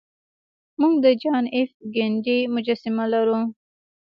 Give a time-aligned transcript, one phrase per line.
[0.79, 3.39] موږ د جان ایف کینیډي مجسمه لرو